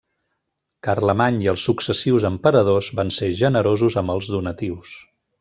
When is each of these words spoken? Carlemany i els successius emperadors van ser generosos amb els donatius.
Carlemany 0.87 1.37
i 1.45 1.49
els 1.53 1.65
successius 1.69 2.25
emperadors 2.31 2.89
van 3.01 3.13
ser 3.19 3.31
generosos 3.43 4.01
amb 4.03 4.17
els 4.17 4.33
donatius. 4.39 4.97